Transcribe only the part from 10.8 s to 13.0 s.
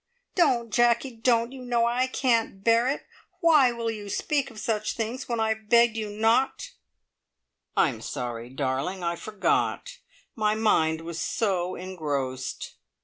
was so engrossed."